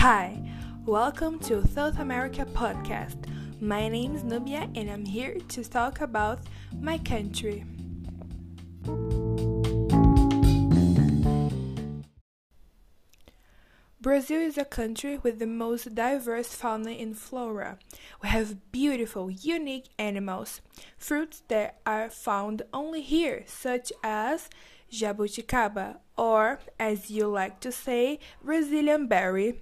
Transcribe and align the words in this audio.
Hi, 0.00 0.40
welcome 0.86 1.38
to 1.40 1.62
South 1.68 1.98
America 1.98 2.46
podcast. 2.46 3.26
My 3.60 3.86
name 3.86 4.14
is 4.14 4.24
Nubia 4.24 4.66
and 4.74 4.90
I'm 4.90 5.04
here 5.04 5.36
to 5.48 5.62
talk 5.62 6.00
about 6.00 6.38
my 6.80 6.96
country. 6.96 7.66
Brazil 14.00 14.40
is 14.40 14.56
a 14.56 14.64
country 14.64 15.18
with 15.18 15.38
the 15.38 15.46
most 15.46 15.94
diverse 15.94 16.54
fauna 16.54 16.92
and 16.92 17.14
flora. 17.14 17.78
We 18.22 18.30
have 18.30 18.72
beautiful, 18.72 19.30
unique 19.30 19.90
animals, 19.98 20.62
fruits 20.96 21.42
that 21.48 21.78
are 21.84 22.08
found 22.08 22.62
only 22.72 23.02
here, 23.02 23.42
such 23.46 23.92
as 24.02 24.48
jabuticaba, 24.90 25.98
or, 26.16 26.58
as 26.78 27.10
you 27.10 27.26
like 27.26 27.60
to 27.60 27.70
say, 27.70 28.18
Brazilian 28.42 29.06
berry. 29.06 29.60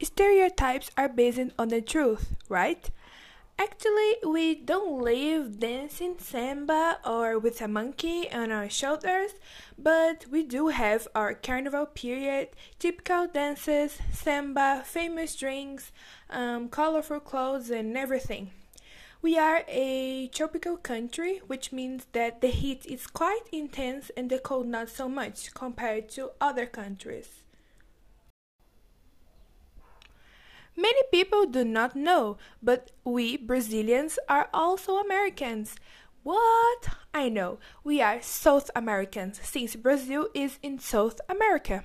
Stereotypes 0.00 0.90
are 0.96 1.08
based 1.08 1.50
on 1.58 1.68
the 1.68 1.80
truth, 1.80 2.36
right? 2.48 2.88
Actually, 3.58 4.14
we 4.24 4.54
don't 4.54 5.02
live 5.02 5.58
dancing 5.58 6.16
samba 6.18 6.98
or 7.04 7.36
with 7.36 7.60
a 7.60 7.66
monkey 7.66 8.30
on 8.30 8.52
our 8.52 8.70
shoulders, 8.70 9.32
but 9.76 10.26
we 10.30 10.44
do 10.44 10.68
have 10.68 11.08
our 11.16 11.34
carnival 11.34 11.84
period, 11.84 12.50
typical 12.78 13.26
dances, 13.26 13.98
samba, 14.12 14.84
famous 14.86 15.34
drinks, 15.34 15.90
um, 16.30 16.68
colorful 16.68 17.18
clothes, 17.18 17.68
and 17.68 17.96
everything. 17.96 18.52
We 19.20 19.36
are 19.36 19.64
a 19.66 20.28
tropical 20.28 20.76
country, 20.76 21.40
which 21.48 21.72
means 21.72 22.06
that 22.12 22.40
the 22.40 22.48
heat 22.48 22.86
is 22.86 23.08
quite 23.08 23.48
intense 23.50 24.12
and 24.16 24.30
the 24.30 24.38
cold 24.38 24.68
not 24.68 24.90
so 24.90 25.08
much 25.08 25.52
compared 25.54 26.08
to 26.10 26.30
other 26.40 26.66
countries. 26.66 27.42
Many 30.78 31.02
people 31.10 31.44
do 31.44 31.64
not 31.64 31.96
know, 31.96 32.36
but 32.62 32.92
we 33.02 33.36
Brazilians 33.36 34.16
are 34.28 34.48
also 34.54 34.98
Americans. 34.98 35.74
What? 36.22 36.90
I 37.12 37.28
know, 37.28 37.58
we 37.82 38.00
are 38.00 38.22
South 38.22 38.70
Americans 38.76 39.40
since 39.42 39.74
Brazil 39.74 40.28
is 40.34 40.60
in 40.62 40.78
South 40.78 41.20
America. 41.28 41.82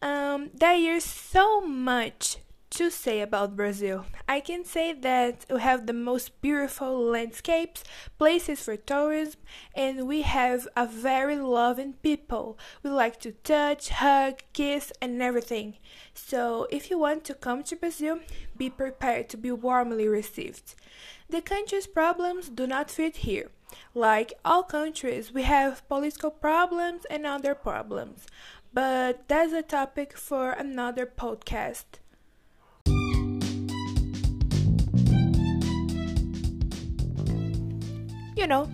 Um, 0.00 0.52
there 0.54 0.96
is 0.96 1.04
so 1.04 1.60
much 1.60 2.38
to 2.76 2.90
say 2.90 3.22
about 3.22 3.56
Brazil. 3.56 4.04
I 4.28 4.40
can 4.40 4.62
say 4.62 4.92
that 4.92 5.46
we 5.50 5.60
have 5.60 5.86
the 5.86 5.94
most 5.94 6.42
beautiful 6.42 7.00
landscapes, 7.00 7.82
places 8.18 8.64
for 8.64 8.76
tourism, 8.76 9.40
and 9.74 10.06
we 10.06 10.20
have 10.20 10.68
a 10.76 10.86
very 10.86 11.36
loving 11.36 11.94
people. 11.94 12.58
We 12.82 12.90
like 12.90 13.18
to 13.20 13.32
touch, 13.32 13.88
hug, 13.88 14.42
kiss, 14.52 14.92
and 15.00 15.22
everything. 15.22 15.78
So, 16.12 16.66
if 16.70 16.90
you 16.90 16.98
want 16.98 17.24
to 17.24 17.34
come 17.34 17.62
to 17.62 17.76
Brazil, 17.76 18.20
be 18.54 18.68
prepared 18.68 19.30
to 19.30 19.38
be 19.38 19.50
warmly 19.50 20.06
received. 20.06 20.74
The 21.30 21.40
country's 21.40 21.86
problems 21.86 22.50
do 22.50 22.66
not 22.66 22.90
fit 22.90 23.16
here. 23.28 23.50
Like 23.94 24.34
all 24.44 24.62
countries, 24.62 25.32
we 25.32 25.44
have 25.44 25.88
political 25.88 26.30
problems 26.30 27.06
and 27.08 27.24
other 27.24 27.54
problems, 27.54 28.26
but 28.74 29.26
that's 29.28 29.54
a 29.54 29.62
topic 29.62 30.14
for 30.18 30.50
another 30.50 31.06
podcast. 31.06 32.00
You 38.46 38.50
know, 38.50 38.70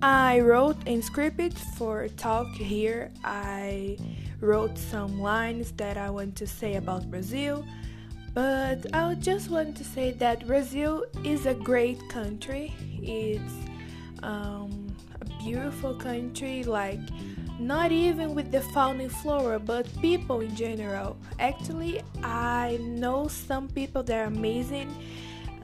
I 0.00 0.40
wrote 0.40 0.78
and 0.86 1.02
scripted 1.02 1.52
for 1.76 2.08
talk 2.16 2.48
here. 2.54 3.12
I 3.22 3.98
wrote 4.40 4.78
some 4.78 5.20
lines 5.20 5.72
that 5.72 5.98
I 5.98 6.08
want 6.08 6.34
to 6.36 6.46
say 6.46 6.76
about 6.76 7.10
Brazil, 7.10 7.62
but 8.32 8.86
I 8.94 9.14
just 9.16 9.50
want 9.50 9.76
to 9.76 9.84
say 9.84 10.12
that 10.12 10.46
Brazil 10.46 11.04
is 11.24 11.44
a 11.44 11.52
great 11.52 12.00
country. 12.08 12.74
It's 13.02 13.52
um, 14.22 14.96
a 15.20 15.26
beautiful 15.44 15.94
country, 15.94 16.64
like 16.64 17.00
not 17.58 17.92
even 17.92 18.34
with 18.34 18.50
the 18.50 18.62
fauna 18.62 19.02
and 19.02 19.12
flora, 19.12 19.58
but 19.58 19.84
people 20.00 20.40
in 20.40 20.56
general. 20.56 21.18
Actually, 21.38 22.00
I 22.22 22.78
know 22.80 23.28
some 23.28 23.68
people 23.68 24.02
that 24.04 24.18
are 24.20 24.24
amazing. 24.24 24.88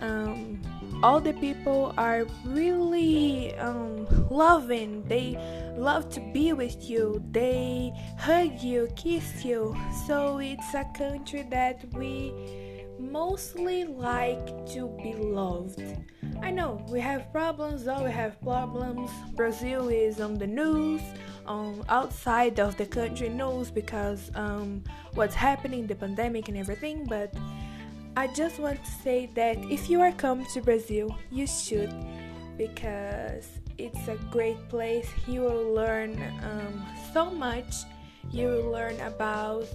Um, 0.00 0.60
all 1.02 1.20
the 1.20 1.32
people 1.34 1.94
are 1.96 2.26
really 2.44 3.54
um, 3.56 4.06
loving. 4.30 5.04
They 5.04 5.38
love 5.76 6.10
to 6.10 6.20
be 6.32 6.52
with 6.52 6.88
you. 6.90 7.22
They 7.30 7.92
hug 8.18 8.60
you, 8.60 8.88
kiss 8.96 9.44
you. 9.44 9.76
So 10.06 10.38
it's 10.38 10.74
a 10.74 10.84
country 10.94 11.46
that 11.50 11.84
we 11.94 12.32
mostly 12.98 13.84
like 13.84 14.66
to 14.72 14.88
be 15.02 15.14
loved. 15.14 15.82
I 16.42 16.50
know 16.50 16.84
we 16.88 17.00
have 17.00 17.32
problems, 17.32 17.84
though 17.84 18.04
we 18.04 18.10
have 18.10 18.40
problems. 18.40 19.10
Brazil 19.34 19.88
is 19.88 20.20
on 20.20 20.34
the 20.34 20.46
news, 20.46 21.00
um, 21.46 21.84
outside 21.88 22.60
of 22.60 22.76
the 22.76 22.86
country 22.86 23.28
news 23.28 23.70
because 23.70 24.30
um, 24.34 24.82
what's 25.14 25.34
happening, 25.34 25.86
the 25.86 25.94
pandemic 25.94 26.48
and 26.48 26.56
everything, 26.56 27.04
but 27.04 27.32
I 28.18 28.26
just 28.26 28.58
want 28.58 28.84
to 28.84 28.90
say 28.90 29.26
that 29.36 29.58
if 29.70 29.88
you 29.88 30.00
are 30.00 30.10
come 30.10 30.44
to 30.46 30.60
Brazil, 30.60 31.16
you 31.30 31.46
should 31.46 31.94
because 32.56 33.46
it's 33.78 34.08
a 34.08 34.16
great 34.32 34.58
place. 34.68 35.06
You 35.28 35.42
will 35.42 35.72
learn 35.72 36.20
um, 36.42 36.84
so 37.14 37.30
much. 37.30 37.72
You 38.32 38.48
will 38.48 38.72
learn 38.72 38.98
about 39.02 39.66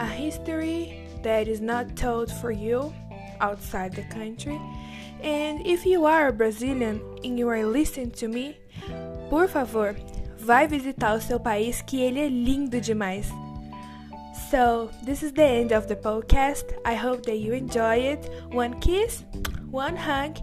a 0.00 0.04
history 0.04 1.06
that 1.22 1.46
is 1.46 1.60
not 1.60 1.94
told 1.94 2.32
for 2.40 2.50
you 2.50 2.92
outside 3.40 3.94
the 3.94 4.02
country. 4.10 4.60
And 5.22 5.64
if 5.64 5.86
you 5.86 6.06
are 6.06 6.26
a 6.26 6.32
Brazilian 6.32 7.00
and 7.22 7.38
you 7.38 7.48
are 7.48 7.64
listening 7.64 8.10
to 8.18 8.26
me, 8.26 8.58
por 9.30 9.46
favor, 9.46 9.94
vai 10.40 10.66
visitar 10.66 11.14
o 11.14 11.20
seu 11.20 11.38
país 11.38 11.80
que 11.82 12.02
ele 12.02 12.18
é 12.18 12.28
lindo 12.28 12.80
demais. 12.80 13.30
So, 14.50 14.90
this 15.04 15.22
is 15.22 15.32
the 15.32 15.44
end 15.44 15.70
of 15.70 15.86
the 15.86 15.94
podcast. 15.94 16.74
I 16.84 16.94
hope 16.94 17.24
that 17.26 17.36
you 17.36 17.52
enjoy 17.52 17.98
it. 17.98 18.28
One 18.50 18.80
kiss, 18.80 19.22
one 19.70 19.94
hug 19.94 20.38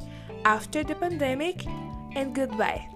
after 0.45 0.81
the 0.81 0.95
pandemic, 0.95 1.68
and 2.16 2.34
goodbye. 2.34 2.88